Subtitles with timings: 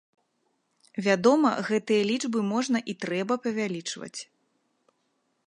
[1.07, 4.17] Вядома, гэтыя лічбы можна і трэба павялічваць.